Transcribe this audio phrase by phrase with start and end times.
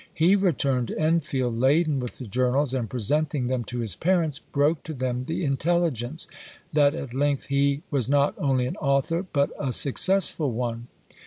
[0.15, 4.81] He returned to Enfield laden with the journals, and, presenting them to his parents, broke
[4.85, 6.27] to them the intelligence,
[6.73, 10.87] that at length he was not only an author, but a successful one.